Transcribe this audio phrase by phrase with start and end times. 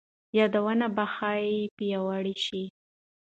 [0.37, 2.63] یادونه به ښايي پیاوړي شي.